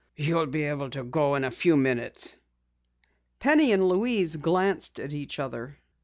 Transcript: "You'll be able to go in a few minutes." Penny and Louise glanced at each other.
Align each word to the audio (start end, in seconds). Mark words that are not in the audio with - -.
"You'll 0.15 0.47
be 0.47 0.63
able 0.63 0.89
to 0.89 1.03
go 1.03 1.35
in 1.35 1.43
a 1.43 1.51
few 1.51 1.77
minutes." 1.77 2.35
Penny 3.37 3.71
and 3.71 3.87
Louise 3.87 4.35
glanced 4.37 4.99
at 4.99 5.13
each 5.13 5.37
other. 5.37 5.77